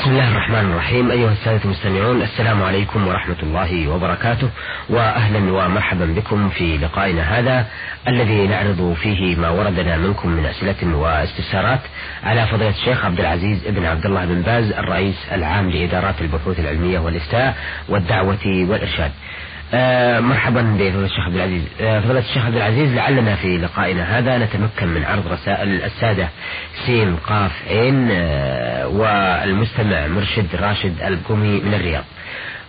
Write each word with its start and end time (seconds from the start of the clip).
بسم 0.00 0.10
الله 0.10 0.28
الرحمن 0.32 0.72
الرحيم. 0.72 1.10
أيها 1.10 1.32
السادة 1.32 1.64
المستمعون 1.64 2.22
السلام 2.22 2.62
عليكم 2.62 3.06
ورحمة 3.06 3.36
الله 3.42 3.88
وبركاته 3.88 4.50
وأهلا 4.88 5.52
ومرحبا 5.52 6.04
بكم 6.04 6.48
في 6.48 6.78
لقائنا 6.78 7.22
هذا 7.22 7.66
الذي 8.08 8.46
نعرض 8.46 8.96
فيه 9.02 9.36
ما 9.36 9.48
وردنا 9.50 9.96
منكم 9.96 10.28
من 10.28 10.46
أسئلة 10.46 10.96
واستفسارات 10.96 11.80
على 12.24 12.46
فضيلة 12.46 12.70
الشيخ 12.70 13.04
عبد 13.04 13.20
العزيز 13.20 13.68
بن 13.68 13.84
عبد 13.84 14.06
الله 14.06 14.24
بن 14.24 14.42
باز 14.42 14.72
الرئيس 14.72 15.16
العام 15.32 15.70
لإدارات 15.70 16.20
البحوث 16.20 16.60
العلمية 16.60 16.98
والإفتاء 16.98 17.56
والدعوة 17.88 18.46
والإرشاد. 18.46 19.10
آه 19.74 20.20
مرحبا 20.20 20.62
بفضيلة 20.62 21.04
الشيخ 21.04 21.24
عبد 21.26 21.34
العزيز. 21.34 21.62
آه 21.80 22.00
فضيلة 22.00 22.18
الشيخ 22.18 22.46
عبد 22.46 22.56
العزيز 22.56 22.94
لعلنا 22.94 23.36
في 23.36 23.58
لقائنا 23.58 24.18
هذا 24.18 24.38
نتمكن 24.38 24.86
من 24.88 25.04
عرض 25.04 25.26
رسائل 25.32 25.82
السادة 25.82 26.28
سين 26.86 27.16
قاف 27.16 27.52
عين 27.70 28.08
آه 28.12 28.88
والمستمع 28.88 30.06
مرشد 30.06 30.46
راشد 30.60 31.02
القمي 31.02 31.60
من 31.60 31.74
الرياض. 31.74 32.04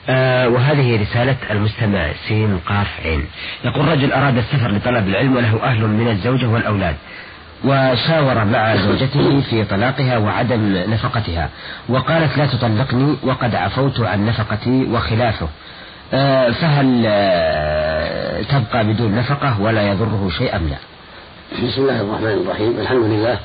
آه 0.09 0.48
وهذه 0.49 1.02
رسالة 1.02 1.35
المستمع 1.52 2.07
سين 2.27 2.57
قاف 2.66 2.99
عين 3.05 3.26
يقول 3.65 3.88
رجل 3.88 4.12
أراد 4.13 4.38
السفر 4.38 4.71
لطلب 4.71 5.07
العلم 5.07 5.35
وله 5.35 5.63
أهل 5.63 5.81
من 5.88 6.07
الزوجة 6.07 6.45
والأولاد 6.48 6.95
وشاور 7.65 8.45
مع 8.45 8.76
زوجته 8.76 9.41
في 9.41 9.63
طلاقها 9.63 10.18
وعدم 10.18 10.77
نفقتها 10.88 11.49
وقالت 11.90 12.38
لا 12.38 12.45
تطلقني 12.45 13.18
وقد 13.23 13.55
عفوت 13.55 13.99
عن 13.99 14.26
نفقتي 14.26 14.84
وخلافه. 14.91 15.48
فهل 16.11 17.03
آه، 17.07 18.41
تبقى 18.41 18.83
بدون 18.83 19.15
نفقة 19.15 19.61
ولا 19.61 19.91
يضره 19.91 20.29
شيء 20.37 20.55
أم 20.55 20.67
لا؟ 20.67 20.77
بسم 21.67 21.81
الله 21.81 22.01
الرحمن 22.01 22.41
الرحيم. 22.45 22.79
الحمد 22.79 23.05
لله 23.05 23.39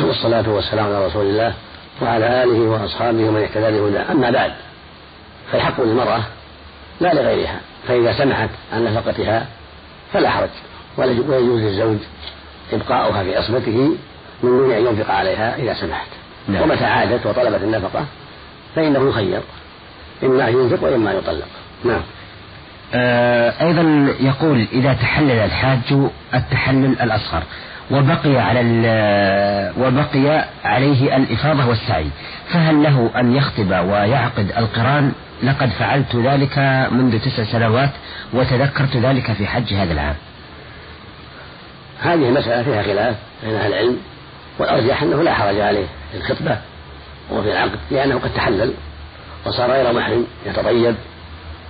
والصلاة 0.00 0.48
والسلام 0.48 0.86
على 0.86 1.06
رسول 1.06 1.26
الله 1.26 1.54
وعلى 2.02 2.44
آله 2.44 2.60
وأصحابه 2.60 3.28
ومن 3.28 3.42
اهتدى 3.42 3.80
بهداه 3.80 4.12
أما 4.12 4.30
بعد 4.30 4.52
فالحق 5.52 5.80
للمرأة 5.80 6.22
لا 7.00 7.14
لغيرها 7.14 7.60
فإذا 7.88 8.12
سمحت 8.18 8.50
عن 8.72 8.84
نفقتها 8.84 9.46
فلا 10.12 10.30
حرج 10.30 10.48
ويجوز 10.96 11.60
للزوج 11.60 11.98
إبقاؤها 12.72 13.22
في 13.22 13.36
عصمته 13.36 13.96
من 14.42 14.58
دون 14.58 14.72
أن 14.72 14.86
ينفق 14.86 15.10
عليها 15.10 15.56
إذا 15.56 15.74
سمحت. 15.74 16.08
نعم. 16.48 16.62
ومتى 16.62 16.84
عادت 16.84 17.26
وطلبت 17.26 17.62
النفقة 17.62 18.04
فإنه 18.76 19.08
يخير 19.08 19.40
إما 20.22 20.48
أن 20.48 20.54
ينفق 20.54 20.84
وإما 20.84 21.10
أن 21.10 21.16
يطلق. 21.16 21.48
نعم. 21.84 22.00
آه 22.94 23.54
أيضا 23.60 24.14
يقول 24.20 24.66
إذا 24.72 24.92
تحلل 24.92 25.30
الحاج 25.30 25.94
التحلل 26.34 27.00
الأصغر 27.00 27.42
وبقي 27.90 28.38
على 28.38 28.60
وبقي 29.78 30.44
عليه 30.64 31.16
الإفاضة 31.16 31.66
والسعي 31.66 32.06
فهل 32.52 32.82
له 32.82 33.10
أن 33.16 33.36
يخطب 33.36 33.70
ويعقد 33.70 34.52
القرآن؟ 34.58 35.12
لقد 35.42 35.68
فعلت 35.68 36.16
ذلك 36.16 36.58
منذ 36.92 37.18
تسع 37.18 37.44
سنوات 37.44 37.90
وتذكرت 38.32 38.96
ذلك 38.96 39.32
في 39.32 39.46
حج 39.46 39.74
هذا 39.74 39.92
العام. 39.92 40.14
هذه 42.00 42.30
مسألة 42.30 42.62
فيها 42.62 42.82
خلاف 42.82 43.16
بين 43.42 43.54
أهل 43.54 43.72
العلم 43.72 43.96
والأرجح 44.58 45.02
أنه 45.02 45.22
لا 45.22 45.34
حرج 45.34 45.60
عليه 45.60 45.86
في 46.12 46.18
الخطبة 46.18 46.58
وفي 47.30 47.52
العقد 47.52 47.78
لأنه 47.90 48.18
قد 48.18 48.30
تحلل 48.34 48.72
وصار 49.46 49.70
غير 49.70 49.92
محرم 49.92 50.26
يتطيب 50.46 50.94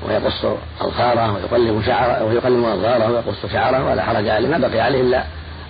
ويقص 0.07 0.45
أظفاره 0.81 1.35
ويقلم 1.35 1.83
شعره 1.87 2.25
ويقلم 2.25 2.65
أظفاره 2.65 3.11
ويقص 3.11 3.53
شعره 3.53 3.91
ولا 3.91 4.03
حرج 4.03 4.29
عليه 4.29 4.49
ما 4.49 4.69
بقي 4.69 4.81
عليه 4.81 5.01
إلا 5.01 5.25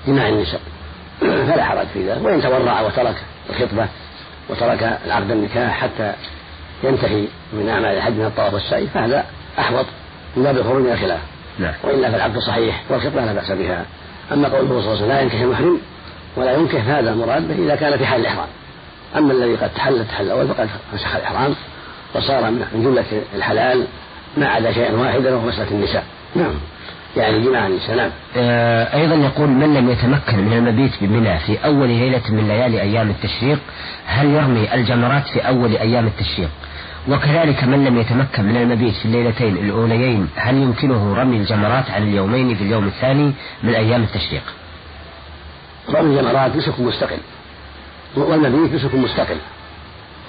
جماع 0.06 0.28
النساء 0.28 0.60
فلا 1.48 1.64
حرج 1.64 1.86
في 1.94 2.10
ذلك. 2.10 2.24
وإن 2.24 2.42
تورع 2.42 2.80
وترك 2.80 3.16
الخطبة 3.50 3.86
وترك 4.48 4.98
العقد 5.06 5.30
النكاح 5.30 5.80
حتى 5.80 6.12
ينتهي 6.84 7.24
من 7.52 7.68
أعمال 7.68 7.96
الحج 7.96 8.12
من 8.12 8.26
الطواف 8.26 8.54
والسعي 8.54 8.86
فهذا 8.86 9.24
أحوط 9.58 9.86
من 10.36 10.42
باب 10.42 10.56
الخروج 10.56 10.82
من 10.82 10.92
الخلاف. 10.92 11.20
نعم. 11.58 11.74
وإلا 11.84 12.10
فالعقد 12.10 12.38
صحيح 12.38 12.82
والخطبة 12.88 13.24
لا 13.24 13.32
بأس 13.32 13.50
بها. 13.50 13.84
أما 14.32 14.48
قوله 14.48 14.68
صلى 14.68 14.78
الله 14.78 14.88
عليه 14.88 14.96
وسلم 14.96 15.08
لا 15.08 15.20
ينكح 15.20 15.40
المحرم 15.40 15.80
ولا 16.36 16.52
ينكح 16.52 16.82
فهذا 16.82 17.14
مراد 17.14 17.48
به 17.48 17.64
إذا 17.64 17.76
كان 17.76 17.98
في 17.98 18.06
حال 18.06 18.20
الإحرام. 18.20 18.48
أما 19.16 19.32
الذي 19.32 19.54
قد 19.54 19.70
تحل 19.74 19.94
التحل 19.94 20.24
الأول 20.26 20.48
فقد 20.48 20.68
فسخ 20.92 21.16
الإحرام 21.16 21.54
وصار 22.14 22.50
من 22.50 22.82
جملة 22.84 23.22
الحلال 23.34 23.86
ما 24.36 24.46
عدا 24.48 24.72
شيئا 24.72 24.92
واحدا 24.92 25.34
وهو 25.34 25.46
مسألة 25.46 25.70
النساء. 25.70 26.04
نعم. 26.36 26.54
يعني 27.16 27.40
جماع 27.40 27.66
النساء 27.66 27.96
نعم 27.96 28.10
آه 28.36 28.94
أيضا 28.96 29.14
يقول 29.14 29.48
من 29.48 29.74
لم 29.74 29.90
يتمكن 29.90 30.38
من 30.38 30.52
المبيت 30.52 30.92
بمنى 31.00 31.38
في 31.38 31.64
أول 31.64 31.88
ليلة 31.88 32.22
من 32.30 32.48
ليالي 32.48 32.80
أيام 32.80 33.10
التشريق 33.10 33.58
هل 34.06 34.26
يرمي 34.30 34.74
الجمرات 34.74 35.26
في 35.28 35.40
أول 35.40 35.76
أيام 35.76 36.06
التشريق؟ 36.06 36.48
وكذلك 37.08 37.64
من 37.64 37.84
لم 37.84 37.98
يتمكن 37.98 38.44
من 38.44 38.56
المبيت 38.56 38.94
في 38.94 39.04
الليلتين 39.04 39.56
الأوليين 39.56 40.28
هل 40.36 40.54
يمكنه 40.54 41.14
رمي 41.16 41.36
الجمرات 41.36 41.90
عن 41.90 42.02
اليومين 42.02 42.54
في 42.54 42.64
اليوم 42.64 42.86
الثاني 42.86 43.32
من 43.62 43.74
أيام 43.74 44.02
التشريق؟ 44.02 44.42
رمي 45.94 46.20
الجمرات 46.20 46.56
نسك 46.56 46.80
مستقل. 46.80 47.18
والمبيت 48.16 48.74
نسك 48.74 48.94
مستقل. 48.94 49.36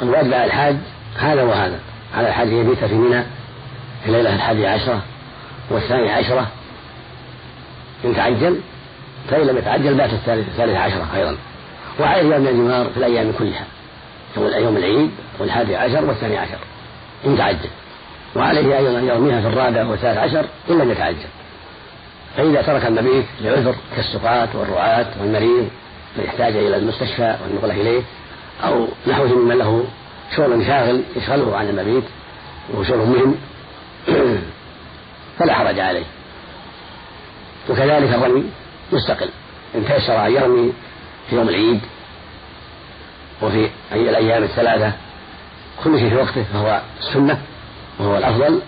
والواجب 0.01 0.33
على 0.33 0.45
الحاج 0.45 0.75
هذا 1.17 1.43
وهذا. 1.43 1.79
على 2.17 2.27
الحاج 2.27 2.47
يبيت 2.47 2.85
في 2.85 2.95
منى 2.95 3.23
في 4.03 4.07
الليلة 4.07 4.35
الحادية 4.35 4.69
عشرة 4.69 5.01
والثانية 5.69 6.11
عشرة. 6.11 6.47
إن 8.05 8.15
تعجل 8.15 8.59
فإن 9.29 9.47
لم 9.47 9.57
يتعجل 9.57 9.93
بات 9.93 10.13
الثالث 10.13 10.47
الثالثة 10.47 10.79
عشرة 10.79 11.07
أيضا. 11.15 11.37
وعليه 11.99 12.35
يوم 12.35 12.47
الجمار 12.47 12.89
في 12.89 12.97
الأيام 12.97 13.31
كلها. 13.39 13.65
يوم 14.37 14.77
العيد 14.77 15.11
والحادي 15.39 15.75
عشر 15.75 16.05
والثاني 16.05 16.37
عشر. 16.37 16.57
إن 17.25 17.37
تعجل. 17.37 17.69
وعليه 18.35 18.77
أيضا 18.77 18.99
أن 18.99 19.07
يرميها 19.07 19.41
في 19.41 19.47
الرابع 19.47 19.85
والثالث 19.85 20.17
عشر 20.17 20.45
إن 20.69 20.77
لم 20.77 20.91
يتعجل. 20.91 21.27
فإذا 22.37 22.61
ترك 22.61 22.85
المبيت 22.85 23.25
لعذر 23.41 23.75
كالسقاة 23.95 24.47
والرعاة 24.53 25.05
والمريض 25.21 25.69
من 26.17 26.23
يحتاج 26.23 26.55
إلى 26.55 26.75
المستشفى 26.75 27.35
والنقلة 27.43 27.81
إليه 27.81 28.01
أو 28.63 28.87
نحوه 29.07 29.27
ممن 29.27 29.57
له 29.57 29.83
شغل 30.35 30.65
شاغل 30.65 31.03
يشغله 31.15 31.57
عن 31.57 31.69
المبيت 31.69 32.03
وهو 32.69 32.83
شغل 32.83 32.97
مهم 32.97 33.35
فلا 35.39 35.53
حرج 35.53 35.79
عليه. 35.79 36.05
وكذلك 37.69 38.13
الرمي 38.13 38.43
مستقل. 38.91 39.29
إن 39.75 39.85
تيسر 39.85 40.25
أن 40.25 40.31
يرمي 40.31 40.73
في 41.29 41.35
يوم 41.35 41.49
العيد 41.49 41.79
وفي 43.41 43.69
أي 43.93 44.09
الأيام 44.09 44.43
الثلاثة 44.43 44.91
كل 45.83 45.99
شيء 45.99 46.09
في 46.09 46.15
وقته 46.15 46.43
فهو 46.53 46.81
السنة 46.99 47.41
وهو 47.99 48.17
الأفضل. 48.17 48.61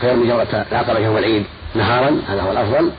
فيرمي 0.00 0.26
جمرة 0.26 0.66
العقبة 0.72 0.98
يوم 0.98 1.16
العيد 1.16 1.44
نهارا 1.74 2.22
هذا 2.28 2.42
هو 2.42 2.52
الأفضل. 2.52 2.90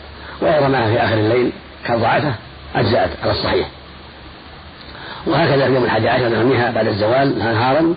وإن 0.42 0.64
رماها 0.64 0.90
في 0.90 1.00
آخر 1.00 1.14
الليل 1.14 1.52
كالضعفة 1.86 2.34
أجزأت 2.76 3.10
على 3.24 3.32
الصحيح. 3.32 3.68
وهكذا 5.28 5.68
في 5.68 5.74
يوم 5.74 5.84
الحادي 5.84 6.10
عشر 6.10 6.32
يرميها 6.32 6.72
بعد 6.72 6.88
الزوال 6.88 7.40
نهارا. 7.40 7.96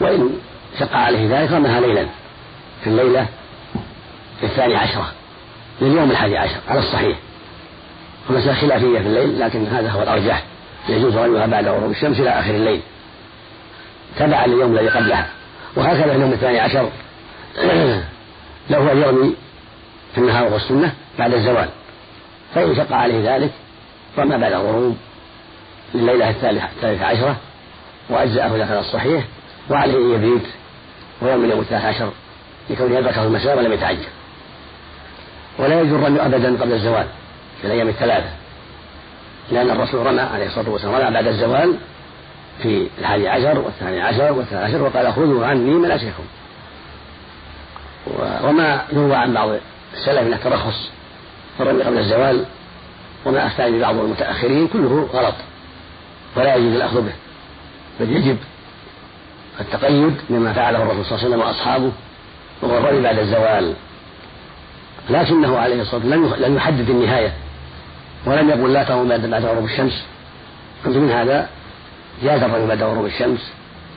وإن 0.00 0.30
شق 0.78 0.96
عليه 0.96 1.40
ذلك 1.40 1.52
رماها 1.52 1.80
ليلا. 1.80 2.06
في 2.80 2.86
الليلة 2.90 3.26
الثانية 4.42 4.78
عشرة 4.78 5.12
لليوم 5.80 6.10
الحادي 6.10 6.38
عشر 6.38 6.60
على 6.68 6.78
الصحيح. 6.78 7.16
ومسألة 8.30 8.54
خلافية 8.54 8.98
في 8.98 9.06
الليل 9.06 9.40
لكن 9.40 9.66
هذا 9.66 9.90
هو 9.90 10.02
الأرجح. 10.02 10.42
يجوز 10.88 11.16
رميها 11.16 11.46
بعد 11.46 11.68
غروب 11.68 11.90
الشمس 11.90 12.20
إلى 12.20 12.30
آخر 12.30 12.50
الليل. 12.50 12.80
تبعا 14.18 14.46
لليوم 14.46 14.72
الذي 14.72 14.88
قبلها. 14.88 15.26
وهكذا 15.76 16.14
اليوم 16.14 16.32
الثاني 16.32 16.60
عشر. 16.60 16.90
له 18.70 18.92
أن 18.92 18.98
يرمي 18.98 19.34
في 20.14 20.18
النهار 20.18 20.44
وهو 20.44 20.56
السنة 20.56 20.92
بعد 21.18 21.34
الزوال. 21.34 21.68
فإن 22.54 22.76
شق 22.76 22.92
عليه 22.92 23.36
ذلك 23.36 23.50
رمى 24.18 24.38
بعد 24.38 24.52
الغروب 24.52 24.96
الليلة 25.94 26.30
الثالثة 26.30 27.04
عشرة 27.04 27.36
وأجزأه 28.10 28.56
ذلك 28.56 28.70
الصحيح 28.70 29.24
وعليه 29.70 29.96
أن 29.96 30.14
يبيت 30.14 30.46
ويوم 31.22 31.44
اليوم 31.44 31.60
الثالث 31.60 31.84
عشر. 31.84 32.10
لكونه 32.70 32.98
أدركه 32.98 33.22
المساء 33.24 33.58
ولم 33.58 33.72
يتعجل. 33.72 34.08
ولا 35.58 35.80
يجوز 35.80 35.92
الرمي 35.92 36.20
أبدا 36.20 36.62
قبل 36.62 36.72
الزوال 36.72 37.06
في 37.60 37.66
الأيام 37.66 37.88
الثلاثة 37.88 38.28
لأن 39.52 39.70
الرسول 39.70 40.06
رمى 40.06 40.20
عليه 40.20 40.46
الصلاة 40.46 40.70
والسلام 40.70 40.94
رمى 40.94 41.10
بعد 41.10 41.26
الزوال 41.26 41.74
في 42.62 42.88
الحادي 42.98 43.28
عشر 43.28 43.58
والثاني 43.58 44.00
عشر 44.00 44.32
والثالث 44.32 44.62
عشر 44.62 44.82
وقال 44.82 45.12
خذوا 45.12 45.46
عني 45.46 45.70
مناسككم 45.70 46.24
وما 48.42 48.82
يروى 48.92 49.14
عن 49.14 49.34
بعض 49.34 49.48
السلف 49.94 50.18
انه 50.18 50.36
ترخص 50.36 50.90
في 51.56 51.62
الرمي 51.62 51.82
قبل 51.82 51.98
الزوال 51.98 52.44
وما 53.24 53.46
أفتى 53.46 53.70
به 53.70 53.80
بعض 53.80 53.96
المتأخرين 53.96 54.68
كله 54.68 55.08
غلط 55.12 55.34
ولا 56.36 56.54
يجوز 56.54 56.74
الأخذ 56.74 57.02
به 57.02 57.12
بل 58.00 58.16
يجب 58.16 58.36
التقيد 59.60 60.16
مما 60.30 60.52
فعله 60.52 60.82
الرسول 60.82 61.04
صلى 61.04 61.16
الله 61.16 61.24
عليه 61.24 61.28
وسلم 61.28 61.40
وأصحابه 61.40 61.92
الرمي 62.62 63.00
بعد 63.00 63.18
الزوال. 63.18 63.74
لكنه 65.10 65.58
عليه 65.58 65.82
الصلاة 65.82 66.04
والسلام 66.04 66.50
لم 66.50 66.56
يحدد 66.56 66.90
النهاية 66.90 67.32
ولم 68.26 68.48
يقل 68.48 68.72
لا 68.72 69.04
بعد 69.04 69.20
بعد 69.20 69.44
غروب 69.44 69.64
الشمس. 69.64 70.04
قلت 70.84 70.96
من 70.96 71.10
هذا؟ 71.10 71.48
جاز 72.22 72.42
الرمي 72.42 72.66
بعد 72.66 72.82
غروب 72.82 73.06
الشمس 73.06 73.52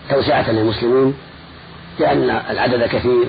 توسعة 0.09 0.51
للمسلمين 0.51 1.13
لأن 1.99 2.29
العدد 2.49 2.83
كثير 2.83 3.25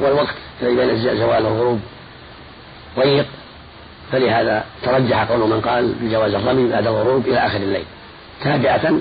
والوقت 0.00 0.34
الذي 0.62 0.76
بين 0.76 0.90
الزوال 0.90 1.44
والغروب 1.44 1.80
ضيق. 2.96 3.26
فلهذا 4.12 4.64
ترجح 4.82 5.22
قول 5.22 5.50
من 5.50 5.60
قال 5.60 5.94
بجواز 6.00 6.34
الرمي 6.34 6.70
بعد 6.70 6.86
الغروب 6.86 7.26
إلى 7.26 7.46
آخر 7.46 7.56
الليل. 7.56 7.84
تابعة 8.44 8.92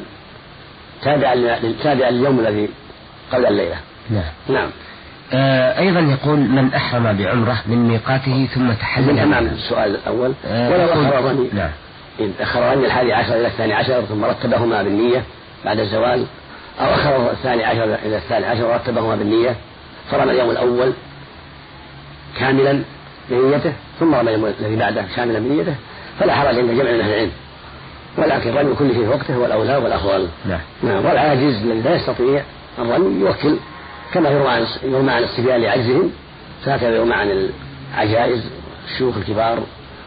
تابعا 1.02 1.60
تابعا 1.84 2.12
لليوم 2.12 2.40
الذي 2.40 2.70
قبل 3.32 3.46
الليلة. 3.46 3.78
نعم. 4.10 4.24
نعم. 4.50 4.70
أيضا 5.80 6.00
يقول 6.00 6.40
من 6.40 6.74
أحرم 6.74 7.14
بعمرة 7.14 7.58
من 7.66 7.88
ميقاته 7.88 8.48
ثم 8.56 8.72
تحلل 8.72 9.14
من 9.14 9.16
تمام 9.16 9.46
السؤال 9.46 9.96
الأول. 9.96 10.34
آه 10.46 10.70
ولو 10.70 10.94
أخر 10.94 11.20
الرمي 11.20 11.50
نعم. 11.54 11.70
أخر 12.40 12.60
الرمي 12.60 12.86
الحادي 12.86 13.14
عشر 13.14 13.36
إلى 13.36 13.48
الثاني 13.48 13.74
عشر 13.74 14.02
ثم 14.02 14.26
رتبهما 14.26 14.84
بالنية 14.84 15.24
بعد 15.66 15.80
الزوال 15.80 16.26
أو 16.80 16.86
أخر 16.94 17.32
الثاني 17.32 17.66
عشر 17.66 17.84
إلى 17.84 18.18
الثاني 18.18 18.46
عشر 18.46 18.66
ورتبهما 18.66 19.16
بالنية 19.16 19.56
فرمى 20.12 20.32
اليوم 20.32 20.50
الأول 20.50 20.94
كاملا 22.40 22.82
بنيته 23.30 23.74
ثم 24.00 24.16
رمى 24.16 24.36
اليوم 24.36 24.54
الذي 24.60 24.76
بعده 24.76 25.06
كاملا 25.16 25.40
بنيته 25.40 25.76
فلا 26.20 26.36
حرج 26.36 26.60
عند 26.60 26.72
جمع 26.72 26.92
من 26.92 27.00
أهل 27.00 27.10
العلم. 27.10 27.32
ولكن 28.18 28.54
رمي 28.54 28.76
كل 28.76 28.90
في 28.90 29.00
وقته 29.08 29.36
هو 29.36 29.46
الأولى 29.46 29.76
والأفضل 29.78 30.28
نعم. 30.46 30.60
نعم. 30.84 31.06
والعاجز 31.06 31.64
الذي 31.64 31.82
لا 31.82 31.96
يستطيع 31.96 32.44
الرمي 32.80 33.26
يوكل. 33.26 33.56
كما 34.14 34.30
يروى 34.30 34.50
عن 34.50 34.66
يروى 34.84 35.12
عن 35.12 35.24
الصبيان 35.24 35.62
لعجزهم 35.62 36.12
فهكذا 36.66 36.96
يروى 36.96 37.14
عن 37.14 37.50
العجائز 37.98 38.44
الشيوخ 38.92 39.18
الكبار 39.18 39.64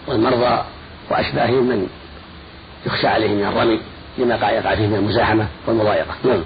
والمرضى 0.06 0.62
وأشباههم 1.10 1.68
من 1.68 1.86
يخشى 2.86 3.06
عليهم 3.06 3.36
من 3.36 3.44
الرمي 3.44 3.80
لما 4.18 4.34
يقع 4.34 4.74
فيه 4.74 4.86
من 4.86 4.94
المزاحمة 4.94 5.46
والمضايقة. 5.66 6.14
نعم. 6.24 6.42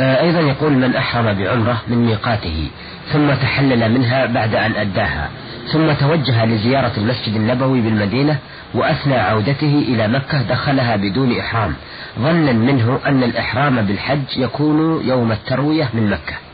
آه، 0.00 0.22
أيضا 0.22 0.40
يقول 0.40 0.72
من 0.72 0.96
أحرم 0.96 1.32
بعمرة 1.32 1.82
من 1.88 2.06
ميقاته 2.06 2.70
ثم 3.12 3.34
تحلل 3.34 3.92
منها 3.92 4.26
بعد 4.26 4.54
أن 4.54 4.72
أداها 4.72 5.30
ثم 5.72 5.92
توجه 5.92 6.44
لزيارة 6.44 6.92
المسجد 6.96 7.34
النبوي 7.36 7.80
بالمدينة 7.80 8.38
وأثنى 8.74 9.14
عودته 9.14 9.84
إلى 9.88 10.08
مكة 10.08 10.42
دخلها 10.42 10.96
بدون 10.96 11.38
إحرام 11.38 11.74
ظنا 12.18 12.52
منه 12.52 13.00
أن 13.06 13.22
الإحرام 13.22 13.82
بالحج 13.82 14.36
يكون 14.36 15.08
يوم 15.08 15.32
التروية 15.32 15.88
من 15.94 16.10
مكة. 16.10 16.47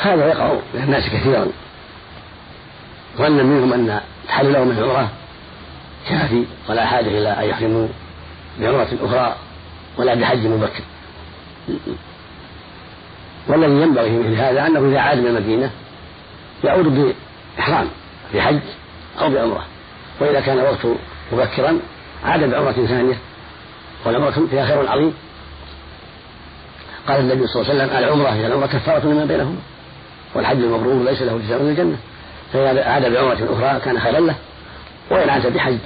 هذا 0.00 0.26
يقع 0.26 0.52
للناس 0.74 1.04
كثيرا. 1.04 1.46
ظنا 3.16 3.42
منهم 3.42 3.72
أن 3.72 4.00
تحللهم 4.28 4.68
من 4.68 4.78
عمرة 4.78 5.08
كافي 6.08 6.44
ولا 6.68 6.86
حاجة 6.86 7.08
إلى 7.08 7.28
أن 7.28 7.48
يحرموا 7.48 7.88
بعمرة 8.60 8.88
أخرى 9.02 9.36
ولا 9.98 10.14
بحج 10.14 10.46
مبكر. 10.46 10.82
والذي 13.48 13.82
ينبغي 13.82 14.10
في 14.10 14.18
مثل 14.18 14.34
هذا 14.34 14.66
أنه 14.66 14.88
إذا 14.88 15.00
عاد 15.00 15.18
من 15.18 15.26
المدينة 15.26 15.70
يعود 16.64 17.14
بإحرام 17.58 17.86
بحج 18.34 18.60
أو 19.20 19.30
بعمرة. 19.30 19.64
وإذا 20.20 20.40
كان 20.40 20.58
الوقت 20.58 20.86
مبكرا 21.32 21.78
عاد 22.24 22.50
بعمرة 22.50 22.86
ثانية. 22.86 23.18
والعمرة 24.04 24.46
فيها 24.50 24.66
خير 24.66 24.88
عظيم. 24.88 25.14
قال 27.08 27.20
النبي 27.20 27.46
صلى 27.46 27.62
الله 27.62 27.72
عليه 27.72 27.84
وسلم 27.84 27.98
العمرة 27.98 28.28
هي 28.28 28.46
العمرة 28.46 28.66
كفارة 28.66 29.06
لما 29.06 29.24
بينهما. 29.24 29.58
والحج 30.34 30.56
المبرور 30.56 31.04
ليس 31.04 31.22
له 31.22 31.38
جزاء 31.38 31.62
من 31.62 31.68
الجنة. 31.68 31.96
فإذا 32.52 32.84
عاد 32.84 33.12
بعمرة 33.12 33.48
أخرى 33.50 33.80
كان 33.80 34.00
خيرا 34.00 34.20
له. 34.20 34.34
وإن 35.10 35.28
عاد 35.30 35.46
بحج 35.46 35.78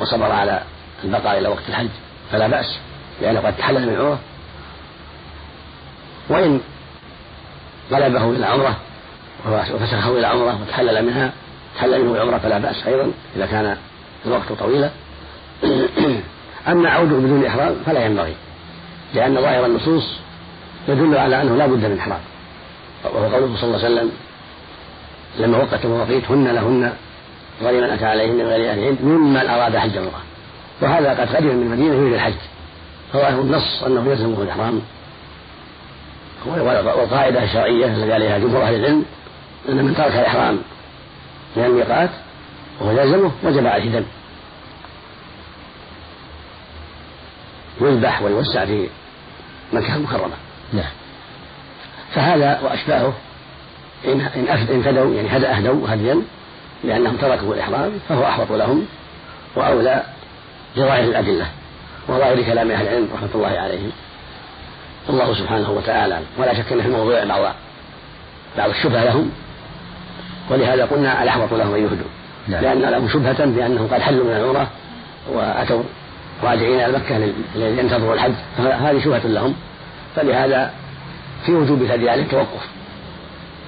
وصبر 0.00 0.32
على 0.32 0.62
البقاء 1.04 1.38
إلى 1.38 1.48
وقت 1.48 1.62
الحج 1.68 1.88
فلا 2.32 2.46
بأس 2.46 2.78
لأنه 3.22 3.40
قد 3.40 3.56
تحلل 3.56 3.86
من 3.86 3.96
عمرة. 3.96 4.18
وإن 6.28 6.60
غلبه 7.92 8.30
إلى 8.30 8.46
عمرة 8.46 8.76
وفسخه 9.46 10.18
إلى 10.18 10.26
عمرة 10.26 10.58
وتحلل 10.62 11.04
منها 11.06 11.32
تحلل 11.76 12.04
منه 12.04 12.12
بعمرة 12.12 12.38
فلا 12.38 12.58
بأس 12.58 12.86
أيضا 12.86 13.12
إذا 13.36 13.46
كان 13.46 13.76
الوقت 14.26 14.52
طويلا. 14.52 14.90
أما 16.68 16.90
عوده 16.90 17.16
بدون 17.16 17.46
إحرام 17.46 17.74
فلا 17.86 18.04
ينبغي 18.06 18.34
لأن 19.14 19.34
ظاهر 19.34 19.66
النصوص 19.66 20.04
يدل 20.88 21.16
على 21.16 21.42
أنه 21.42 21.56
لا 21.56 21.66
بد 21.66 21.84
من 21.84 21.98
إحرام. 21.98 22.20
وهو 23.04 23.34
قوله 23.34 23.56
صلى 23.56 23.64
الله 23.64 23.84
عليه 23.84 23.94
وسلم 23.94 24.10
لما 25.38 25.58
وقت 25.58 25.84
المواقيت 25.84 26.30
هن 26.30 26.48
لهن 26.48 26.92
ولمن 27.62 27.90
أتى 27.90 28.04
عليهن 28.04 28.34
من 28.36 28.46
غير 28.46 28.70
أهلهن 28.70 28.98
ممن 29.02 29.48
أراد 29.48 29.76
حج 29.76 29.98
عمرة 29.98 30.22
وهذا 30.80 31.10
قد 31.10 31.36
قدم 31.36 31.46
من 31.46 31.62
المدينة 31.62 31.94
يريد 31.94 32.12
الحج. 32.12 32.34
فظاهر 33.12 33.40
النص 33.40 33.82
أنه 33.86 34.10
يلزمه 34.10 34.42
الإحرام 34.42 34.80
والقاعدة 36.46 37.44
الشرعية 37.44 37.86
التي 37.86 38.12
عليها 38.12 38.38
جمهور 38.38 38.62
أهل 38.62 38.74
العلم 38.74 39.04
أن 39.68 39.84
من 39.84 39.94
ترك 39.94 40.12
الإحرام 40.12 40.58
من 41.56 41.64
الميقات 41.64 42.10
وهو 42.80 42.90
يلزمه 42.90 43.30
وجب 43.44 43.66
عليه 43.66 43.90
دم 43.90 44.04
يذبح 47.80 48.22
ويوسع 48.22 48.64
في 48.64 48.88
مكة 49.72 49.96
المكرمة. 49.96 50.34
نعم. 50.72 50.90
فهذا 52.14 52.60
وأشباهه 52.64 53.12
إن 54.04 54.20
إن 54.70 54.82
فدوا 54.82 55.14
يعني 55.14 55.28
أهدوا 55.46 55.88
هديا 55.88 56.22
لأنهم 56.84 57.16
تركوا 57.16 57.54
الإحرام 57.54 57.92
فهو 58.08 58.24
أحوط 58.24 58.52
لهم 58.52 58.86
وأولى 59.56 60.02
لظاهر 60.76 61.04
الأدلة 61.04 61.46
وظاهر 62.08 62.42
كلام 62.42 62.70
أهل 62.70 62.86
العلم 62.86 63.08
رحمة 63.14 63.28
الله 63.34 63.58
عليهم. 63.60 63.90
الله 65.08 65.34
سبحانه 65.34 65.70
وتعالى 65.70 66.20
ولا 66.38 66.54
شك 66.54 66.72
أن 66.72 66.80
في 66.82 66.88
الموضوع 66.88 67.24
بعض 67.24 67.54
بعض 68.58 68.70
الشبهة 68.70 69.04
لهم. 69.04 69.30
ولهذا 70.50 70.84
قلنا 70.84 71.22
الأحوط 71.22 71.52
لهم 71.52 71.74
أن 71.74 71.82
يهدوا. 71.82 72.10
نعم. 72.48 72.62
لأن 72.62 72.90
لهم 72.90 73.08
شبهة 73.08 73.44
بأنهم 73.44 73.88
قد 73.88 74.00
حلوا 74.00 74.24
من 74.24 74.30
العمرة 74.30 74.70
وأتوا 75.32 75.82
راجعين 76.42 76.80
إلى 76.80 76.98
مكة 76.98 77.32
لينتظروا 77.54 78.14
الحج. 78.14 78.32
هذه 78.58 79.04
شبهة 79.04 79.26
لهم. 79.26 79.54
فلهذا 80.16 80.70
في 81.46 81.52
وجوب 81.52 81.82
ذلك 81.82 82.08
التوقف. 82.08 82.68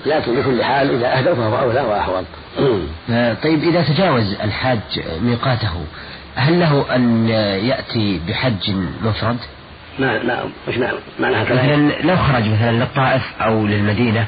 لكن 0.06 0.40
بكل 0.40 0.64
حال 0.64 0.90
إذا 0.90 1.19
أهدوا 1.19 1.34
فهو 1.34 1.58
أولى 1.58 1.81
وأحوط. 1.81 2.25
آه، 3.11 3.34
طيب 3.43 3.64
إذا 3.64 3.82
تجاوز 3.82 4.34
الحاج 4.44 4.81
ميقاته 5.23 5.84
هل 6.34 6.61
له 6.61 6.94
أن 6.94 7.28
يأتي 7.62 8.20
بحج 8.28 8.70
مفرد؟ 9.02 9.37
ما 9.99 10.23
ما 10.23 10.50
وش 10.69 10.75
معناها 11.19 11.43
مثلا 11.43 12.02
لو 12.02 12.17
خرج 12.17 12.49
مثلا 12.49 12.70
للطائف 12.70 13.23
أو 13.40 13.67
للمدينة 13.67 14.27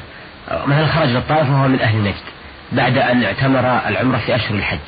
مثلا 0.51 0.87
خرج 0.87 1.09
للطائف 1.09 1.49
وهو 1.49 1.67
من 1.67 1.79
أهل 1.79 1.97
نجد 1.97 2.13
بعد 2.71 2.97
أن 2.97 3.23
اعتمر 3.23 3.87
العمرة 3.87 4.17
في 4.17 4.35
أشهر 4.35 4.57
الحج 4.57 4.79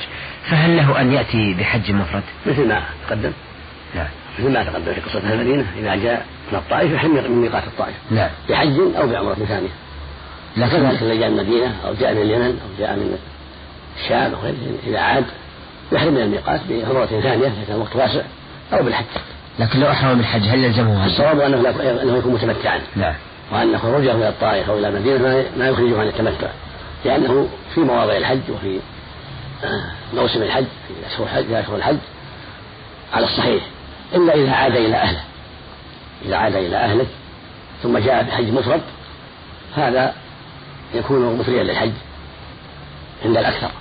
فهل 0.50 0.78
له 0.78 1.02
أن 1.02 1.14
يأتي 1.14 1.54
بحج 1.54 1.92
مفرد؟ 1.92 2.24
مثل 2.46 2.68
ما 2.68 2.82
تقدم. 3.08 3.32
نعم. 3.96 4.08
مثل 4.40 4.50
ما 4.50 4.64
تقدم 4.64 4.94
في 4.94 5.02
قصة 5.02 5.34
المدينة 5.34 5.66
إذا 5.78 5.96
جاء 5.96 6.26
من 6.52 6.58
الطائف 6.58 6.92
يحل 6.92 7.30
من 7.30 7.42
ميقات 7.42 7.64
الطائف 7.64 7.96
نعم. 8.12 8.30
بحج 8.50 8.80
أو 8.80 9.08
بعمرة 9.08 9.34
ثانية. 9.34 9.70
لكن 10.58 10.86
إذا 10.86 11.16
جاء 11.16 11.30
من 11.30 11.40
المدينة 11.40 11.76
أو 11.86 11.94
جاء 11.94 12.14
من 12.14 12.22
اليمن 12.22 12.60
أو 12.64 12.80
جاء 12.80 12.96
من 12.96 13.18
الشام 14.00 14.34
أو 14.34 14.40
غيره 14.42 14.56
إذا 14.88 15.00
عاد 15.00 15.26
يحرم 15.92 16.14
من 16.14 16.22
الميقات 16.22 16.62
بعمرة 16.70 17.06
ثانية 17.06 17.48
إذا 17.48 17.64
كان 17.68 17.76
الوقت 17.76 17.96
واسع 17.96 18.22
أو 18.74 18.84
بالحج. 18.84 19.06
لكن 19.60 19.80
لو 19.80 19.88
أحرم 19.92 20.18
بالحج 20.18 20.44
هل 20.44 20.64
يلزمه 20.64 21.04
هذا؟ 21.04 21.12
الصواب 21.12 21.40
أنه 21.40 21.70
أنه 22.02 22.18
يكون 22.18 22.34
متمتعا. 22.34 22.80
نعم. 22.96 23.14
وأن 23.52 23.78
خروجه 23.78 24.12
إلى 24.12 24.30
الطائف 24.30 24.70
أو 24.70 24.78
إلى 24.78 24.88
المدينة 24.88 25.46
ما 25.58 25.68
يخرجه 25.68 26.00
عن 26.00 26.08
التمتع. 26.08 26.48
لأنه 27.06 27.50
في 27.76 27.80
مواضع 27.80 28.18
الحج 28.18 28.40
وفي 28.50 28.80
آه، 29.64 29.84
موسم 30.14 30.42
الحج 30.42 30.66
في 30.88 31.08
أشهر 31.08 31.24
الحج 31.24 31.46
في 31.46 31.60
أشهر 31.60 31.76
الحج 31.76 31.98
على 33.14 33.26
الصحيح. 33.26 33.64
إلا 34.16 34.34
إذا 34.34 34.52
عاد 34.52 34.76
إلى 34.76 34.96
أهله. 34.96 35.24
إذا 36.26 36.36
عاد 36.36 36.56
إلى 36.56 36.76
أهله 36.76 37.06
ثم 37.84 37.98
جاء 37.98 38.24
بحج 38.24 38.52
مفرد 38.52 38.82
هذا 39.76 40.14
يكون 40.94 41.40
مثريا 41.40 41.64
للحج 41.64 41.92
عند 43.26 43.38
الأكثر. 43.38 43.72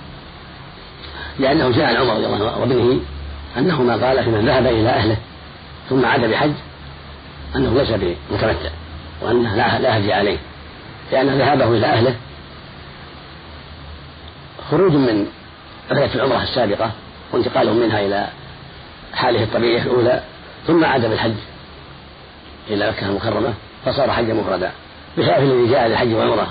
لأنه 1.39 1.71
جاء 1.71 1.85
عن 1.85 1.95
عمر 1.95 2.13
رضي 2.13 2.25
الله 2.25 2.51
عنه 2.51 2.59
وابنه 2.59 2.99
أنهما 3.57 4.07
قال 4.07 4.23
في 4.23 4.29
من 4.29 4.45
ذهب 4.45 4.65
إلى 4.65 4.89
أهله 4.89 5.17
ثم 5.89 6.05
عاد 6.05 6.29
بحج 6.29 6.53
أنه 7.55 7.73
ليس 7.73 7.89
بمتمتع 7.89 8.69
وأنه 9.21 9.55
لا 9.55 9.97
هدي 9.97 10.13
عليه 10.13 10.37
لأن 11.11 11.27
ذهابه 11.27 11.65
إلى 11.65 11.85
أهله 11.85 12.15
خروج 14.71 14.91
من 14.91 15.27
رحلة 15.91 16.15
العمرة 16.15 16.43
السابقة 16.43 16.91
وانتقاله 17.31 17.73
منها 17.73 17.99
إلى 18.05 18.27
حاله 19.13 19.43
الطبيعية 19.43 19.81
الأولى 19.81 20.23
ثم 20.67 20.85
عاد 20.85 21.09
بالحج 21.09 21.33
إلى 22.69 22.89
مكة 22.89 23.09
المكرمة 23.09 23.53
فصار 23.85 24.11
حجا 24.11 24.33
مفردا. 24.33 24.71
بخلاف 25.17 25.39
الذي 25.39 25.67
جاء 25.67 25.87
للحج 25.87 26.13
والعمرة 26.13 26.47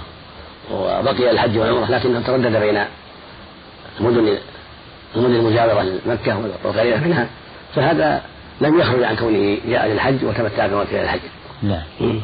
وبقي 0.73 1.31
الحج 1.31 1.59
والعمرة 1.59 1.91
لكنه 1.91 2.21
تردد 2.21 2.57
بين 2.57 2.85
المدن 4.01 4.39
المدن 5.17 5.35
المجاورة 5.35 5.83
لمكة 5.83 6.39
والقريبة 6.65 7.01
منها 7.01 7.27
فهذا 7.75 8.23
لم 8.61 8.81
يخرج 8.81 9.03
عن 9.03 9.17
كونه 9.17 9.59
جاء 9.69 9.87
للحج 9.87 10.25
وتمتع 10.25 10.65
إلى 10.65 11.03
الحج. 11.03 11.21
نعم. 11.63 12.21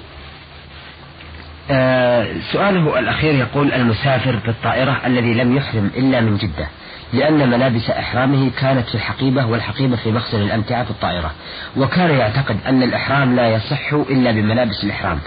سؤاله 2.52 2.98
الأخير 2.98 3.34
يقول 3.34 3.72
المسافر 3.72 4.36
بالطائرة 4.46 5.00
الذي 5.06 5.34
لم 5.34 5.56
يحرم 5.56 5.90
إلا 5.96 6.20
من 6.20 6.36
جدة 6.36 6.68
لأن 7.12 7.50
ملابس 7.50 7.90
إحرامه 7.90 8.50
كانت 8.60 8.88
في 8.88 8.94
الحقيبة 8.94 9.46
والحقيبة 9.46 9.96
في 9.96 10.10
مخزن 10.12 10.42
الأمتعة 10.42 10.84
في 10.84 10.90
الطائرة 10.90 11.30
وكان 11.76 12.10
يعتقد 12.10 12.56
أن 12.66 12.82
الإحرام 12.82 13.36
لا 13.36 13.48
يصح 13.48 13.92
إلا 13.92 14.30
بملابس 14.30 14.84
الإحرام. 14.84 15.18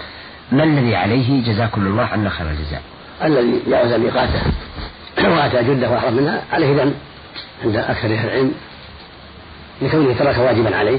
ما 0.52 0.64
الذي 0.64 0.96
عليه؟ 0.96 1.44
جزاكم 1.44 1.86
الله 1.86 2.02
عنا 2.02 2.30
خير 2.30 2.46
الجزاء. 2.50 2.82
الذي 3.24 3.62
جاوز 3.68 3.92
ميقاته 3.92 4.40
وأتى 5.24 5.62
جدة 5.64 5.90
وأحرم 5.90 6.14
منها 6.16 6.42
عليه 6.52 6.84
دم 6.84 6.92
عند 7.64 7.76
أكثر 7.76 8.14
أهل 8.14 8.28
العلم 8.28 8.52
لكونه 9.82 10.14
ترك 10.14 10.38
واجبا 10.38 10.76
عليه 10.76 10.98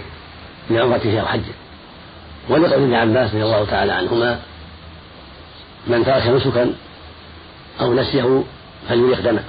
من 0.69 0.77
عمرته 0.77 1.19
أو 1.19 1.25
حجه. 1.25 1.53
ولقول 2.49 2.83
ابن 2.83 2.93
عباس 2.93 3.29
رضي 3.29 3.43
الله 3.43 3.65
تعالى 3.65 3.91
عنهما 3.91 4.39
من 5.87 6.05
ترك 6.05 6.27
نسكا 6.27 6.73
أو 7.81 7.93
نسيه 7.93 8.43
فليريق 8.89 9.21
دمه. 9.21 9.43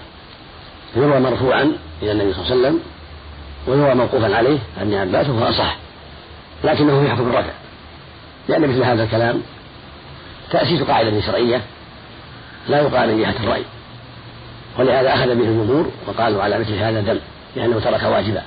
يروى 0.96 1.20
مرفوعا 1.20 1.72
إلى 2.02 2.12
النبي 2.12 2.32
صلى 2.32 2.42
الله 2.42 2.52
عليه 2.52 2.60
وسلم 2.60 2.80
ويروى 3.66 3.94
موقوفا 3.94 4.36
عليه 4.36 4.58
عن 4.80 4.94
ابن 4.94 4.94
عباس 4.94 5.28
وهو 5.28 5.48
أصح 5.48 5.76
لكنه 6.64 7.02
في 7.02 7.10
حكم 7.10 7.30
الرفع. 7.30 7.52
لأن 8.48 8.60
مثل 8.60 8.84
هذا 8.84 9.04
الكلام 9.04 9.42
تأسيس 10.50 10.82
قاعدة 10.82 11.20
شرعية 11.20 11.60
لا 12.68 12.80
يقال 12.80 13.14
من 13.14 13.22
جهة 13.22 13.34
الرأي. 13.44 13.62
ولهذا 14.78 15.14
أخذ 15.14 15.26
به 15.26 15.32
الجمهور 15.32 15.90
وقالوا 16.06 16.42
على 16.42 16.58
مثل 16.58 16.74
هذا 16.74 17.00
دم 17.00 17.18
لأنه 17.56 17.80
ترك 17.80 18.02
واجبا. 18.02 18.42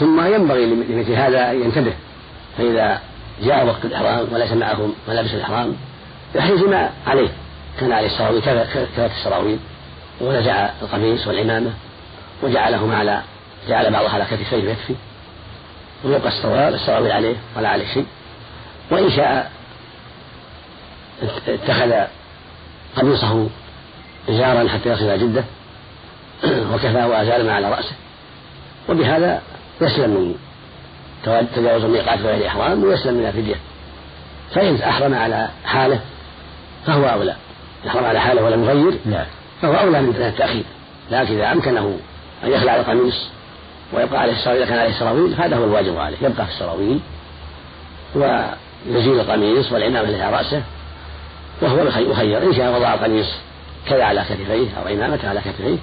ثم 0.00 0.34
ينبغي 0.34 0.66
لمثل 0.66 1.12
هذا 1.12 1.50
أن 1.50 1.62
ينتبه 1.62 1.92
فإذا 2.58 3.00
جاء 3.42 3.66
وقت 3.66 3.84
الإحرام 3.84 4.26
وليس 4.32 4.52
معه 4.52 4.88
ملابس 5.08 5.34
الإحرام 5.34 5.76
يحرز 6.34 6.62
ما 6.62 6.90
عليه. 7.06 7.28
كان 7.80 7.92
عليه 7.92 8.06
السراويل 8.06 8.42
كانت 8.42 9.10
السراويل 9.18 9.58
ونزع 10.20 10.70
القميص 10.82 11.26
والعمامة 11.26 11.70
وجعلهما 12.42 12.96
على 12.96 13.22
جعل 13.68 13.92
بعضها 13.92 14.10
على 14.10 14.24
كتفيه 14.24 14.56
يكفي. 14.56 14.94
ويبقى 16.04 16.28
السراويل 16.28 16.74
السراويل 16.74 17.12
عليه 17.12 17.36
ولا 17.56 17.68
عليه 17.68 17.94
شيء. 17.94 18.06
وإن 18.90 19.10
شاء 19.10 19.52
اتخذ 21.48 21.92
قميصه 22.96 23.48
إزارا 24.28 24.68
حتى 24.68 24.88
يصل 24.88 25.04
إلى 25.04 25.18
جدة 25.18 25.44
وكفى 26.44 27.04
وأزال 27.04 27.46
ما 27.46 27.52
على 27.52 27.70
رأسه. 27.70 27.94
وبهذا 28.88 29.42
يسلم 29.80 30.10
من 30.10 30.34
تجاوز 31.56 31.84
الميقات 31.84 32.18
بغير 32.18 32.46
إحرام 32.46 32.84
ويسلم 32.84 33.14
من 33.14 33.26
الفدية. 33.26 33.54
فإن 34.54 34.82
أحرم 34.82 35.14
على 35.14 35.48
حاله 35.64 36.00
فهو 36.86 37.04
أولى. 37.04 37.36
أحرم 37.86 38.04
على 38.04 38.20
حاله 38.20 38.44
ولم 38.44 38.64
يغير. 38.64 38.98
نعم. 39.04 39.26
فهو 39.62 39.74
أولى 39.74 40.02
من 40.02 40.16
التأخير. 40.16 40.64
لكن 41.10 41.34
إذا 41.34 41.52
أمكنه 41.52 41.98
أن 42.44 42.50
يخلع 42.50 42.76
القميص 42.76 43.28
ويبقى 43.92 44.20
عليه 44.20 44.32
السراويل 44.32 44.62
إذا 44.62 44.70
كان 44.70 44.78
عليه 44.78 44.90
السراويل 44.90 45.34
هذا 45.34 45.56
هو 45.56 45.64
الواجب 45.64 45.98
عليه. 45.98 46.16
يبقى 46.22 46.46
في 46.46 46.52
السراويل 46.52 47.00
ويزيل 48.14 49.20
القميص 49.20 49.72
والعمامة 49.72 50.08
التي 50.08 50.22
على 50.22 50.36
رأسه 50.36 50.62
وهو 51.62 51.78
يخير. 51.82 52.42
إن 52.42 52.54
شاء 52.54 52.76
وضع 52.76 52.94
القميص 52.94 53.26
كذا 53.88 54.04
على 54.04 54.24
كتفيه 54.30 54.68
أو 54.78 54.88
عمامة 54.88 55.20
على 55.24 55.40
كتفيه 55.40 55.76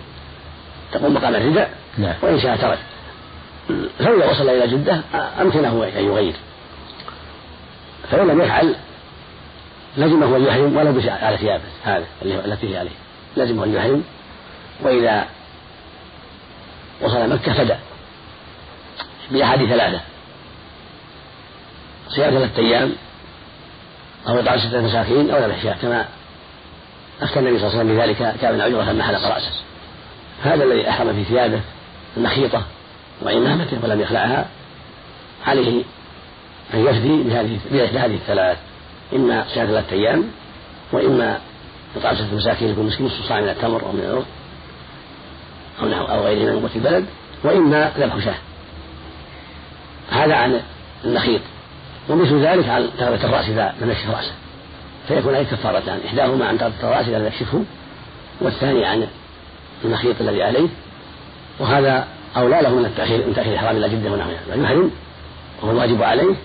تقوم 0.91 1.13
مقام 1.13 1.35
الرداء. 1.35 1.69
نعم. 1.97 2.13
وإن 2.21 2.39
شاء 2.39 2.57
ترك. 2.57 2.79
فإذا 3.99 4.31
وصل 4.31 4.49
إلى 4.49 4.67
جدة 4.67 5.01
أمكنه 5.41 5.91
أن 5.97 6.05
يغير. 6.05 6.33
فإن 8.11 8.27
لم 8.27 8.41
يفعل 8.41 8.75
لزمه 9.97 10.37
أن 10.37 10.45
يحرم 10.45 10.77
ولو 10.77 11.01
على 11.07 11.37
ثيابه. 11.37 11.63
هذا 11.83 12.05
التي 12.23 12.73
هي 12.73 12.77
عليه. 12.77 12.91
لزمه 13.37 13.63
أن 13.63 13.73
يحرم. 13.73 14.03
وإذا 14.81 15.25
وصل 17.01 17.29
مكة 17.29 17.53
فدى 17.53 17.75
بأحد 19.31 19.57
ثلاثة. 19.57 20.01
صيام 22.09 22.33
ثلاثة 22.33 22.61
أيام 22.61 22.95
أو 24.27 24.39
إطعام 24.39 24.59
ستة 24.59 24.81
مساكين 24.81 25.31
أو 25.31 25.51
إحياء 25.51 25.77
كما 25.81 26.05
أفتى 27.21 27.39
النبي 27.39 27.59
صلى 27.59 27.67
الله 27.67 27.79
عليه 27.79 27.91
وسلم 27.91 27.97
بذلك 27.97 28.39
كان 28.41 28.53
من 28.53 28.61
عجرة 28.61 28.91
لما 28.91 29.03
حلق 29.03 29.27
رأسه. 29.27 29.51
هذا 30.43 30.63
الذي 30.63 30.89
أحرم 30.89 31.13
في 31.13 31.23
ثيابه 31.23 31.61
المخيطة 32.17 32.63
وإمامته 33.21 33.77
ولم 33.83 34.01
يخلعها 34.01 34.45
عليه 35.47 35.83
أن 36.73 36.85
يفدي 36.85 37.23
بهذه 37.23 37.59
بهذه 37.71 38.15
الثلاث. 38.15 38.57
إما 39.15 39.45
صيام 39.53 39.67
ثلاثة 39.67 39.95
أيام 39.95 40.23
وإما 40.91 41.39
ستة 41.99 42.35
مساكين 42.35 42.69
يكون 42.69 42.85
مسكين 42.85 43.05
نصف 43.05 43.27
صاع 43.27 43.41
من 43.41 43.49
التمر 43.49 43.81
أو 43.85 43.91
من 43.91 43.99
الأرض 43.99 44.25
أو 45.81 45.87
نحو 45.87 46.05
أو 46.05 46.25
غيره 46.25 46.53
من 46.53 46.59
قوت 46.59 46.75
البلد 46.75 47.05
وإما 47.43 47.91
ذبح 47.97 48.19
شاة. 48.19 48.35
هذا 50.11 50.35
عن 50.35 50.61
النخيط. 51.05 51.41
ومثل 52.09 52.45
ذلك 52.45 52.69
عن 52.69 52.89
تغطية 52.99 53.25
الرأس 53.25 53.49
إذا 53.49 53.73
لم 53.81 53.91
يكشف 53.91 54.09
رأسه. 54.09 54.31
فيكون 55.07 55.35
عليه 55.35 55.45
كفارتان 55.45 55.99
إحداهما 56.05 56.45
عن 56.45 56.57
تغطية 56.57 56.87
الرأس 56.87 57.07
إذا 57.07 57.19
لم 57.19 57.25
يكشفه 57.25 57.63
والثاني 58.41 58.85
عن 58.85 59.07
المخيط 59.85 60.15
الذي 60.21 60.43
عليه. 60.43 60.67
وهذا 61.59 62.07
أولى 62.37 62.59
له 62.61 62.75
من 62.75 62.85
التأخير 62.85 63.27
من 63.27 63.33
تأخير 63.35 63.51
الإحرام 63.51 63.77
إلى 63.77 63.89
جدة 63.89 64.11
ونحوها 64.11 64.35
يحرم 64.63 64.91
وهو 65.61 65.71
الواجب 65.71 66.03
عليه 66.03 66.35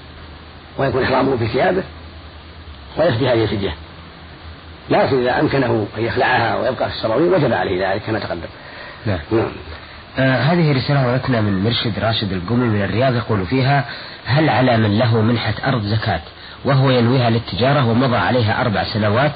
ويكون 0.79 1.03
إحرامه 1.03 1.37
في 1.37 1.47
ثيابه. 1.47 1.83
ويفدي 2.99 3.29
هذه 3.29 3.43
الفدية. 3.43 3.75
لكن 4.91 5.21
إذا 5.21 5.41
أمكنه 5.41 5.87
أن 5.99 6.05
يخلعها 6.05 6.57
ويبقى 6.57 6.91
في 6.91 6.97
السراويل 6.97 7.33
وجب 7.33 7.53
عليه 7.53 7.93
ذلك 7.93 8.03
كما 8.03 8.19
تقدم. 8.19 8.49
نعم, 9.07 9.19
نعم. 9.33 9.53
آه 10.19 10.37
هذه 10.37 10.73
رسالة 10.73 11.07
وردتنا 11.07 11.41
من 11.41 11.65
مرشد 11.65 11.99
راشد 11.99 12.33
القمي 12.33 12.67
من 12.67 12.83
الرياض 12.83 13.15
يقول 13.15 13.47
فيها 13.47 13.85
هل 14.27 14.49
على 14.49 14.77
من 14.77 14.99
له 14.99 15.21
منحة 15.21 15.55
أرض 15.67 15.83
زكاة 15.83 16.21
وهو 16.65 16.91
ينويها 16.91 17.31
للتجارة 17.31 17.89
ومضى 17.89 18.17
عليها 18.17 18.61
أربع 18.61 18.85
سنوات 18.85 19.33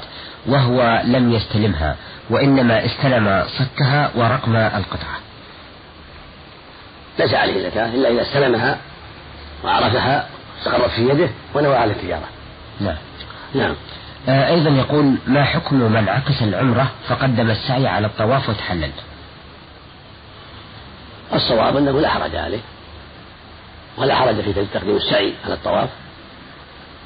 وهو 0.47 1.01
لم 1.05 1.31
يستلمها 1.33 1.95
وإنما 2.29 2.85
استلم 2.85 3.43
صكها 3.47 4.11
ورقم 4.15 4.55
القطعة؟ 4.55 5.19
ليس 7.19 7.33
عليه 7.33 7.69
زكاة 7.69 7.85
إلا 7.85 8.09
إذا 8.09 8.21
استلمها 8.21 8.77
وعرفها 9.63 10.27
استقرت 10.59 10.91
في 10.91 11.09
يده 11.09 11.29
ونوى 11.55 11.75
على 11.75 11.91
التجارة. 11.91 12.29
نعم. 12.79 12.95
نعم. 13.53 13.75
آه 14.29 14.47
أيضا 14.47 14.69
يقول 14.69 15.15
ما 15.27 15.43
حكم 15.43 15.75
من 15.75 16.09
عكس 16.09 16.41
العمرة 16.41 16.91
فقدم 17.07 17.49
السعي 17.49 17.87
على 17.87 18.07
الطواف 18.07 18.49
وتحلل 18.49 18.91
الصواب 21.33 21.77
أنه 21.77 21.99
لا 21.99 22.09
حرج 22.09 22.35
عليه. 22.35 22.59
ولا 23.97 24.15
حرج 24.15 24.35
في 24.41 24.65
تقديم 24.73 24.95
السعي 24.95 25.33
على 25.45 25.53
الطواف. 25.53 25.89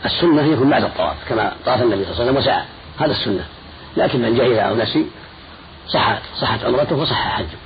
السنة 0.05 0.41
يكون 0.41 0.69
بعد 0.69 0.83
الطواف 0.83 1.15
كما 1.29 1.51
طاف 1.65 1.81
النبي 1.81 2.03
صلى 2.03 2.13
الله 2.13 2.21
عليه 2.21 2.31
وسلم 2.31 2.37
وسعى. 2.37 2.63
هذا 2.99 3.11
السنة. 3.11 3.45
لكن 3.97 4.21
من 4.21 4.35
جهل 4.35 4.59
أو 4.59 4.75
نسي 4.75 5.05
صحت 5.87 6.21
صحت 6.41 6.63
عمرته 6.63 6.95
وصح 6.95 7.27
حجه 7.29 7.57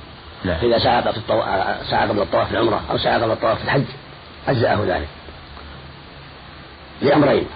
نعم. 0.44 0.56
فإذا 0.56 0.78
سعى 0.78 1.02
قبل 1.02 1.16
الطواف 1.16 1.46
سعى 1.90 2.08
قبل 2.08 2.22
الطواف 2.22 2.48
في 2.48 2.54
العمرة 2.54 2.82
أو 2.90 2.98
سعى 2.98 3.22
قبل 3.22 3.32
الطواف 3.32 3.58
في 3.58 3.64
الحج 3.64 3.84
أجزأه 4.48 4.84
ذلك. 4.86 5.08
لأمرين. 7.02 7.46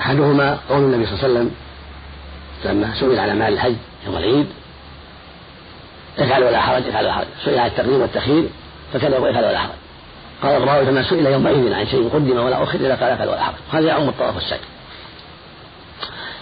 أحدهما 0.00 0.58
قول 0.70 0.78
النبي 0.78 1.06
صلى 1.06 1.14
الله 1.14 1.24
عليه 1.24 1.34
وسلم 1.34 1.50
لما 2.64 2.94
سئل 2.94 3.18
على 3.18 3.34
مال 3.34 3.52
الحج 3.52 3.74
يوم 4.06 4.16
العيد 4.16 4.46
افعل 6.18 6.44
ولا 6.44 6.60
حرج 6.60 6.82
افعل 6.88 7.04
ولا 7.04 7.12
حرج. 7.12 7.26
سئل 7.44 7.58
عن 7.58 7.66
التقديم 7.66 8.00
والتأخير 8.00 8.48
فكذا 8.92 9.18
افعل 9.18 9.44
ولا 9.44 9.58
حرج. 9.58 9.72
قال 10.42 10.62
الراوي 10.62 10.84
لما 10.84 11.02
سئل 11.02 11.26
يومئذ 11.26 11.72
عن 11.72 11.86
شيء 11.86 12.10
قدم 12.14 12.38
ولا 12.38 12.62
أخر 12.62 12.78
إذا 12.78 12.94
قال 12.94 13.10
افعل 13.10 13.28
ولا 13.28 13.44
حرج. 13.44 13.54
هذا 13.72 13.88
يعم 13.88 14.08
الطواف 14.08 14.34
والسعي 14.34 14.60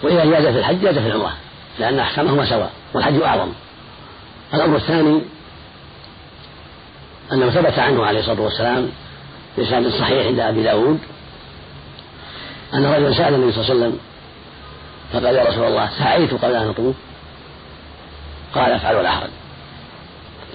وإذا 0.02 0.25
جاز 0.25 0.47
في 0.47 0.59
الحج 0.59 0.80
جاز 0.80 0.99
في 0.99 1.07
العمرة 1.07 1.33
لأن 1.78 1.99
أحكامهما 1.99 2.47
سواء 2.47 2.71
والحج 2.95 3.23
أعظم. 3.23 3.52
الأمر 4.54 4.76
الثاني 4.76 5.21
أنه 7.33 7.50
ثبت 7.50 7.78
عنه 7.78 8.07
عليه 8.07 8.21
الصلاة 8.21 8.40
والسلام 8.40 8.90
بإسناد 9.59 9.88
صحيح 9.88 10.26
عند 10.26 10.40
أبي 10.40 10.62
داود 10.62 10.99
أن 12.74 12.86
رجلا 12.86 13.14
سأل 13.14 13.34
النبي 13.34 13.52
صلى 13.52 13.62
الله 13.62 13.74
عليه 13.74 13.80
وسلم. 13.80 13.98
فقال 15.12 15.36
يا 15.36 15.44
رسول 15.44 15.64
الله 15.64 15.90
سعيت 15.98 16.34
قبل 16.34 16.54
أن 16.54 16.68
أطوف 16.68 16.94
قال 18.54 18.72
أفعل 18.72 18.96
ولا 18.96 19.10
حرج. 19.10 19.30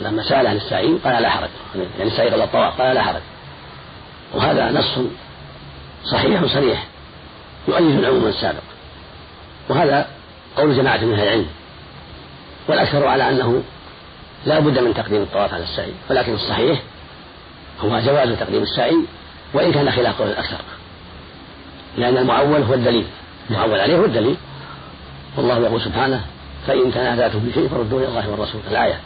لما 0.01 0.23
سأل 0.23 0.47
عن 0.47 0.55
السعي 0.55 0.97
قال 1.03 1.21
لا 1.21 1.29
حرج. 1.29 1.49
يعني 1.75 2.11
السعي 2.11 2.29
قبل 2.29 2.41
الطواف 2.41 2.81
قال 2.81 2.95
لا 2.95 3.01
حرج. 3.01 3.21
وهذا 4.33 4.71
نص 4.71 4.99
صحيح 6.11 6.45
صريح 6.45 6.87
يؤيد 7.67 7.99
العموم 7.99 8.27
السابق. 8.27 8.63
وهذا 9.69 10.07
قول 10.57 10.75
جماعة 10.75 10.97
من 10.97 11.13
أهل 11.13 11.23
العلم. 11.23 11.47
والأكثر 12.67 13.07
على 13.07 13.29
أنه 13.29 13.63
لا 14.45 14.59
بد 14.59 14.79
من 14.79 14.93
تقديم 14.93 15.21
الطواف 15.21 15.53
على 15.53 15.63
السعي. 15.63 15.93
ولكن 16.09 16.33
الصحيح 16.33 16.81
هو 17.81 17.99
جواز 17.99 18.29
تقديم 18.39 18.63
السعي 18.63 18.97
وإن 19.53 19.71
كان 19.71 19.91
خلاف 19.91 20.21
قول 20.21 20.29
الأكثر. 20.29 20.57
لأن 21.97 22.17
المعول 22.17 22.61
هو 22.61 22.73
الدليل. 22.73 23.05
المعول 23.49 23.79
عليه 23.79 23.97
هو 23.97 24.05
الدليل. 24.05 24.35
والله 25.37 25.59
يقول 25.59 25.81
سبحانه 25.81 26.21
فإن 26.67 26.93
تنازعتم 26.93 27.39
في 27.39 27.53
شيء 27.53 27.67
فردوه 27.69 27.99
إلى 27.99 28.07
الله 28.07 28.29
والرسول 28.29 28.61
الآية. 28.71 28.99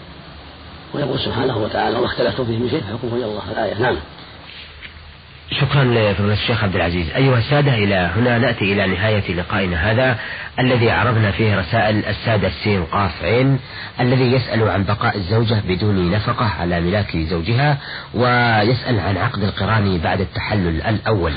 ويقول 0.93 1.19
سبحانه 1.19 1.58
وتعالى 1.58 1.98
وما 1.98 2.05
اختلفتم 2.05 2.46
فيه 2.46 2.58
من 2.58 2.69
شيء 2.69 2.81
فحكمه 2.81 3.17
إلى 3.17 3.25
الله 3.25 3.43
الآية. 3.51 3.81
نعم. 3.81 3.96
شكرا 5.51 5.84
لفضيلة 5.84 6.34
الشيخ 6.34 6.63
عبد 6.63 6.75
العزيز. 6.75 7.10
أيها 7.12 7.38
السادة 7.38 7.74
إلى 7.74 7.96
هنا 8.15 8.38
نأتي 8.38 8.74
إلى 8.74 8.88
نهاية 8.88 9.36
لقائنا 9.36 9.91
هذا 9.91 10.17
الذي 10.60 10.91
عرضنا 10.91 11.31
فيه 11.31 11.60
رسائل 11.60 12.05
السادة 12.05 12.48
السين 12.48 12.84
قاف 12.84 13.24
عين 13.24 13.60
الذي 14.00 14.31
يسأل 14.31 14.69
عن 14.69 14.84
بقاء 14.84 15.17
الزوجة 15.17 15.62
بدون 15.67 16.12
نفقة 16.12 16.46
على 16.46 16.79
ملاك 16.79 17.17
زوجها 17.17 17.77
ويسأل 18.13 19.00
عن 19.00 19.17
عقد 19.17 19.43
القران 19.43 19.98
بعد 19.98 20.22
التحلل 20.22 20.81
الأول. 20.81 21.34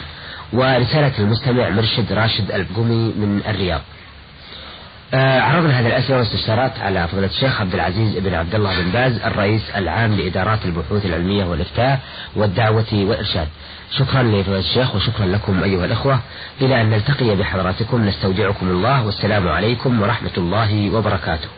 ورسالة 0.52 1.18
المستمع 1.18 1.68
مرشد 1.70 2.12
راشد 2.12 2.52
البقومي 2.52 2.94
من 2.94 3.42
الرياض. 3.48 3.80
آه، 5.14 5.40
عرضنا 5.40 5.80
هذه 5.80 5.86
الأسئلة 5.86 6.16
والاستفسارات 6.16 6.78
على 6.80 7.08
فضيلة 7.08 7.26
الشيخ 7.26 7.60
عبد 7.60 7.74
العزيز 7.74 8.18
بن 8.18 8.34
عبد 8.34 8.54
الله 8.54 8.82
بن 8.82 8.90
باز 8.90 9.22
الرئيس 9.22 9.70
العام 9.76 10.14
لإدارات 10.14 10.58
البحوث 10.64 11.06
العلمية 11.06 11.44
والإفتاء 11.44 12.00
والدعوة 12.36 12.86
والإرشاد. 12.92 13.48
شكرا 13.98 14.22
لفضيلة 14.22 14.58
الشيخ 14.58 14.94
وشكرا 14.94 15.26
لكم 15.26 15.62
أيها 15.62 15.84
الأخوة. 15.84 16.20
إلى 16.60 16.80
أن 16.80 16.90
نلتقي 16.90 17.36
بحضراتكم 17.36 18.08
نستودعكم 18.08 18.68
الله 18.70 19.06
والسلام 19.06 19.48
عليكم 19.48 20.02
ورحمة 20.02 20.36
الله 20.38 20.90
وبركاته. 20.90 21.48